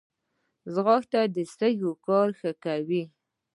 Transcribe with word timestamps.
ځغاسته 0.73 1.19
د 1.35 1.37
سږي 1.57 1.91
کار 2.05 2.27
ښه 2.39 2.51
کوي 2.63 3.03